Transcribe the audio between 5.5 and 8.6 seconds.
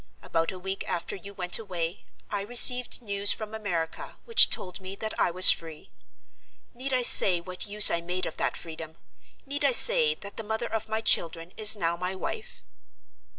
free. Need I say what use I made of that